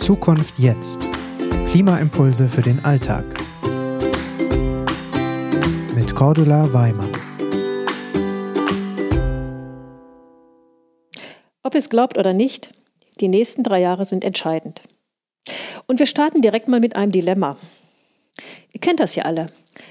[0.00, 1.06] Zukunft jetzt.
[1.68, 3.24] Klimaimpulse für den Alltag.
[5.94, 7.12] Mit Cordula Weimann.
[11.62, 12.72] Ob es glaubt oder nicht,
[13.20, 14.80] die nächsten drei Jahre sind entscheidend.
[15.86, 17.58] Und wir starten direkt mal mit einem Dilemma.
[18.72, 19.48] Ihr kennt das ja alle.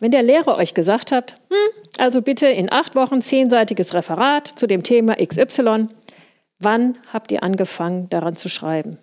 [0.00, 4.66] Wenn der Lehrer euch gesagt hat, hm, also bitte in acht Wochen zehnseitiges Referat zu
[4.66, 5.86] dem Thema XY,
[6.58, 8.98] wann habt ihr angefangen daran zu schreiben?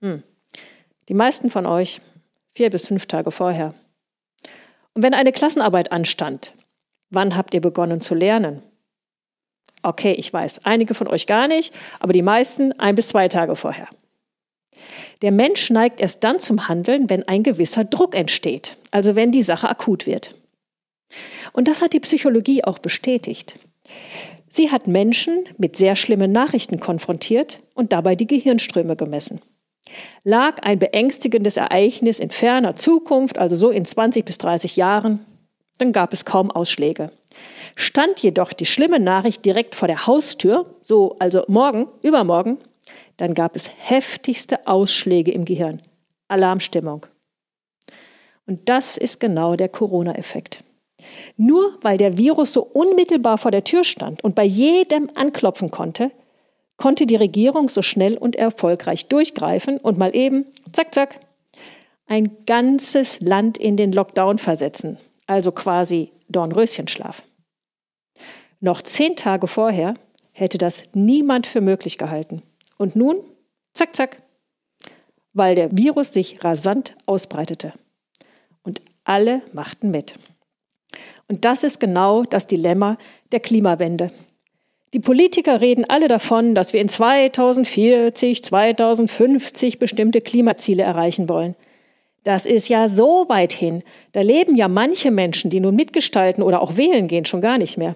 [0.00, 0.22] Hm.
[1.08, 2.00] Die meisten von euch
[2.54, 3.74] vier bis fünf Tage vorher.
[4.94, 6.54] Und wenn eine Klassenarbeit anstand,
[7.10, 8.62] wann habt ihr begonnen zu lernen?
[9.82, 13.56] Okay, ich weiß, einige von euch gar nicht, aber die meisten ein bis zwei Tage
[13.56, 13.88] vorher.
[15.22, 19.42] Der Mensch neigt erst dann zum Handeln, wenn ein gewisser Druck entsteht, also wenn die
[19.42, 20.34] Sache akut wird.
[21.52, 23.58] Und das hat die Psychologie auch bestätigt.
[24.48, 29.40] Sie hat Menschen mit sehr schlimmen Nachrichten konfrontiert und dabei die Gehirnströme gemessen.
[30.24, 35.24] Lag ein beängstigendes Ereignis in ferner Zukunft, also so in 20 bis 30 Jahren,
[35.78, 37.10] dann gab es kaum Ausschläge.
[37.74, 42.58] Stand jedoch die schlimme Nachricht direkt vor der Haustür, so also morgen, übermorgen,
[43.16, 45.80] dann gab es heftigste Ausschläge im Gehirn.
[46.28, 47.06] Alarmstimmung.
[48.46, 50.64] Und das ist genau der Corona-Effekt.
[51.36, 56.10] Nur weil der Virus so unmittelbar vor der Tür stand und bei jedem anklopfen konnte,
[56.80, 61.20] konnte die Regierung so schnell und erfolgreich durchgreifen und mal eben, zack, zack,
[62.06, 67.22] ein ganzes Land in den Lockdown versetzen, also quasi Dornröschenschlaf.
[68.60, 69.92] Noch zehn Tage vorher
[70.32, 72.42] hätte das niemand für möglich gehalten.
[72.78, 73.18] Und nun,
[73.74, 74.22] zack, zack,
[75.34, 77.74] weil der Virus sich rasant ausbreitete.
[78.62, 80.14] Und alle machten mit.
[81.28, 82.96] Und das ist genau das Dilemma
[83.32, 84.10] der Klimawende.
[84.92, 91.54] Die Politiker reden alle davon, dass wir in 2040, 2050 bestimmte Klimaziele erreichen wollen.
[92.24, 93.84] Das ist ja so weit hin.
[94.12, 97.78] Da leben ja manche Menschen, die nun mitgestalten oder auch wählen gehen, schon gar nicht
[97.78, 97.94] mehr.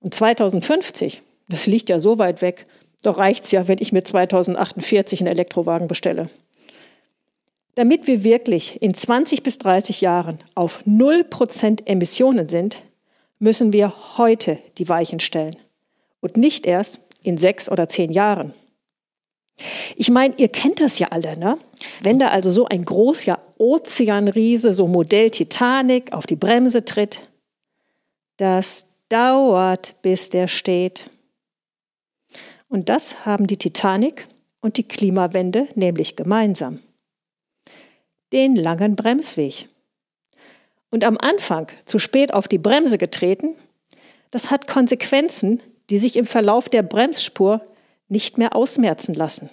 [0.00, 2.66] Und 2050, das liegt ja so weit weg.
[3.02, 6.30] Doch reicht's ja, wenn ich mir 2048 einen Elektrowagen bestelle.
[7.74, 12.82] Damit wir wirklich in 20 bis 30 Jahren auf 0% Emissionen sind,
[13.38, 15.56] müssen wir heute die Weichen stellen
[16.20, 18.54] und nicht erst in sechs oder zehn Jahren.
[19.96, 21.58] Ich meine, ihr kennt das ja alle, ne?
[22.02, 27.22] Wenn da also so ein großer Ozeanriese, so Modell Titanic, auf die Bremse tritt,
[28.36, 31.10] das dauert, bis der steht.
[32.68, 34.26] Und das haben die Titanic
[34.60, 36.80] und die Klimawende nämlich gemeinsam.
[38.32, 39.68] Den langen Bremsweg.
[40.90, 43.54] Und am Anfang zu spät auf die Bremse getreten,
[44.30, 47.60] das hat Konsequenzen, die sich im Verlauf der Bremsspur
[48.08, 49.50] nicht mehr ausmerzen lassen.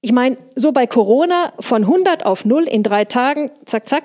[0.00, 4.04] Ich meine, so bei Corona von 100 auf 0 in drei Tagen, zack, zack.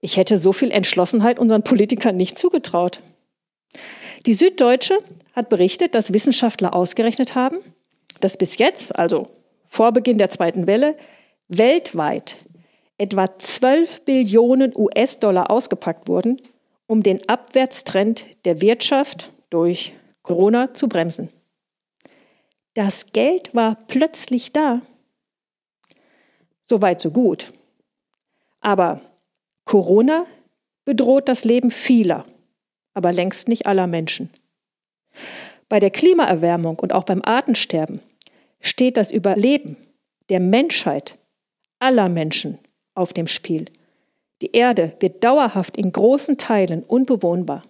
[0.00, 3.02] Ich hätte so viel Entschlossenheit unseren Politikern nicht zugetraut.
[4.26, 4.98] Die Süddeutsche
[5.32, 7.58] hat berichtet, dass Wissenschaftler ausgerechnet haben,
[8.20, 9.28] dass bis jetzt, also
[9.66, 10.96] vor Beginn der zweiten Welle,
[11.48, 12.36] weltweit
[12.96, 16.40] etwa 12 Billionen US-Dollar ausgepackt wurden,
[16.88, 21.30] um den Abwärtstrend der Wirtschaft durch Corona zu bremsen.
[22.74, 24.82] Das Geld war plötzlich da.
[26.64, 27.52] So weit, so gut.
[28.60, 29.00] Aber
[29.64, 30.26] Corona
[30.84, 32.24] bedroht das Leben vieler,
[32.94, 34.30] aber längst nicht aller Menschen.
[35.68, 38.00] Bei der Klimaerwärmung und auch beim Artensterben
[38.60, 39.76] steht das Überleben
[40.28, 41.18] der Menschheit,
[41.78, 42.58] aller Menschen
[42.94, 43.66] auf dem Spiel.
[44.40, 47.62] Die Erde wird dauerhaft in großen Teilen unbewohnbar.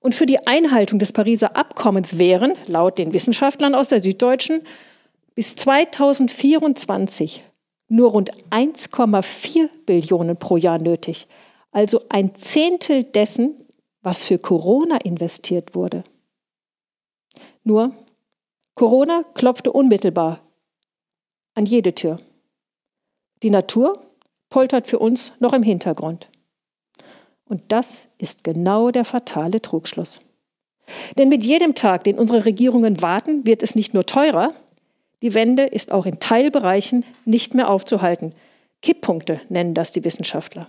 [0.00, 4.62] Und für die Einhaltung des Pariser Abkommens wären, laut den Wissenschaftlern aus der Süddeutschen,
[5.34, 7.44] bis 2024
[7.88, 11.26] nur rund 1,4 Billionen pro Jahr nötig,
[11.72, 13.54] also ein Zehntel dessen,
[14.02, 16.04] was für Corona investiert wurde.
[17.64, 17.92] Nur,
[18.74, 20.40] Corona klopfte unmittelbar
[21.54, 22.18] an jede Tür.
[23.42, 23.98] Die Natur
[24.50, 26.30] poltert für uns noch im Hintergrund.
[27.48, 30.20] Und das ist genau der fatale Trugschluss.
[31.18, 34.52] Denn mit jedem Tag, den unsere Regierungen warten, wird es nicht nur teurer,
[35.22, 38.34] die Wende ist auch in Teilbereichen nicht mehr aufzuhalten.
[38.82, 40.68] Kipppunkte nennen das die Wissenschaftler.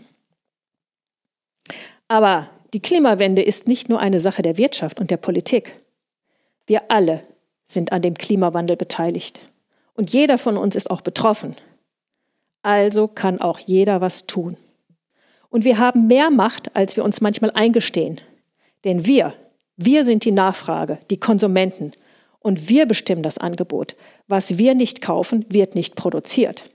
[2.08, 5.76] Aber die Klimawende ist nicht nur eine Sache der Wirtschaft und der Politik.
[6.66, 7.22] Wir alle
[7.66, 9.40] sind an dem Klimawandel beteiligt.
[9.94, 11.56] Und jeder von uns ist auch betroffen.
[12.64, 14.58] Also kann auch jeder was tun.
[15.50, 18.22] Und wir haben mehr Macht, als wir uns manchmal eingestehen.
[18.84, 19.34] Denn wir,
[19.78, 21.92] wir sind die Nachfrage, die Konsumenten.
[22.40, 23.96] Und wir bestimmen das Angebot.
[24.28, 26.70] Was wir nicht kaufen, wird nicht produziert.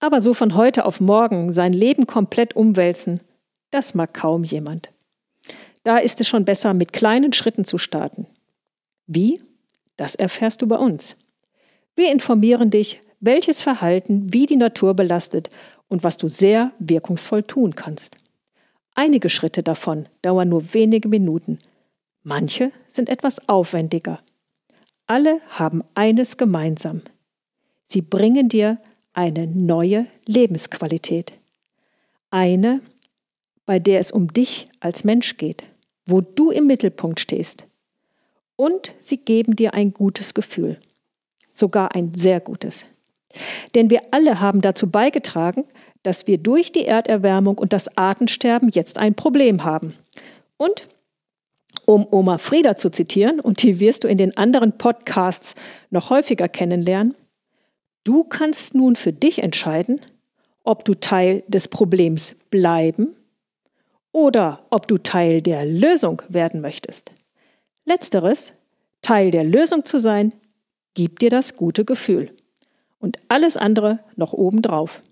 [0.00, 3.20] Aber so von heute auf morgen sein Leben komplett umwälzen,
[3.70, 4.90] das mag kaum jemand.
[5.84, 8.26] Da ist es schon besser, mit kleinen Schritten zu starten.
[9.06, 9.40] Wie?
[9.96, 11.16] Das erfährst du bei uns.
[11.94, 15.50] Wir informieren dich, welches Verhalten wie die Natur belastet
[15.90, 18.16] und was du sehr wirkungsvoll tun kannst.
[18.94, 21.58] Einige Schritte davon dauern nur wenige Minuten,
[22.22, 24.20] manche sind etwas aufwendiger.
[25.06, 27.02] Alle haben eines gemeinsam.
[27.86, 28.78] Sie bringen dir
[29.12, 31.32] eine neue Lebensqualität.
[32.30, 32.80] Eine,
[33.66, 35.64] bei der es um dich als Mensch geht,
[36.06, 37.66] wo du im Mittelpunkt stehst.
[38.54, 40.78] Und sie geben dir ein gutes Gefühl,
[41.54, 42.86] sogar ein sehr gutes.
[43.74, 45.64] Denn wir alle haben dazu beigetragen,
[46.02, 49.94] dass wir durch die Erderwärmung und das Artensterben jetzt ein Problem haben.
[50.56, 50.88] Und
[51.86, 55.54] um Oma Frieda zu zitieren, und die wirst du in den anderen Podcasts
[55.90, 57.14] noch häufiger kennenlernen,
[58.04, 60.00] du kannst nun für dich entscheiden,
[60.64, 63.14] ob du Teil des Problems bleiben
[64.12, 67.12] oder ob du Teil der Lösung werden möchtest.
[67.84, 68.52] Letzteres,
[69.02, 70.32] Teil der Lösung zu sein,
[70.94, 72.32] gibt dir das gute Gefühl
[72.98, 75.02] und alles andere noch obendrauf.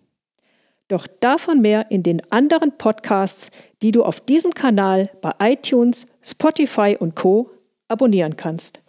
[0.88, 3.50] Doch davon mehr in den anderen Podcasts,
[3.82, 7.50] die du auf diesem Kanal bei iTunes, Spotify und Co
[7.88, 8.80] abonnieren kannst.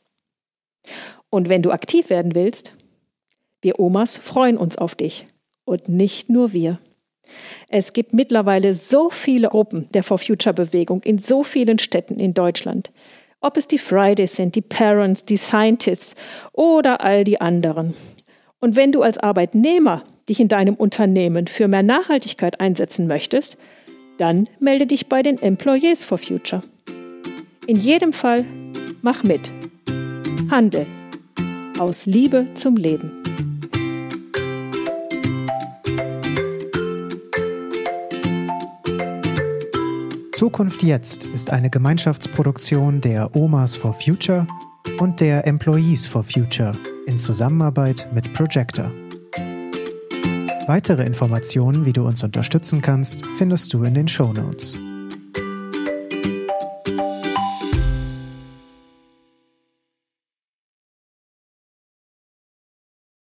[1.30, 2.74] Und wenn du aktiv werden willst,
[3.62, 5.28] wir Omas freuen uns auf dich.
[5.66, 6.80] Und nicht nur wir.
[7.68, 12.34] Es gibt mittlerweile so viele Gruppen der For Future Bewegung in so vielen Städten in
[12.34, 12.92] Deutschland.
[13.42, 16.16] Ob es die Fridays sind, die Parents, die Scientists
[16.54, 17.94] oder all die anderen.
[18.60, 23.58] Und wenn du als Arbeitnehmer dich in deinem Unternehmen für mehr Nachhaltigkeit einsetzen möchtest,
[24.18, 26.62] dann melde dich bei den Employees for Future.
[27.68, 28.46] In jedem Fall
[29.02, 29.52] mach mit.
[30.50, 30.86] Handel.
[31.80, 33.12] Aus Liebe zum Leben.
[40.34, 44.48] Zukunft jetzt ist eine Gemeinschaftsproduktion der Omas for Future
[44.98, 46.74] und der Employees for Future
[47.08, 48.90] in Zusammenarbeit mit Projector.
[50.70, 54.78] Weitere Informationen, wie du uns unterstützen kannst, findest du in den Show Notes.